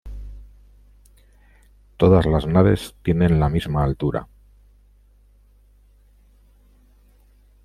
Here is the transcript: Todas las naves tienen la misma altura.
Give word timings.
Todas 1.97 2.25
las 2.25 2.47
naves 2.47 2.95
tienen 3.03 3.39
la 3.39 3.49
misma 3.49 3.83
altura. 3.83 4.27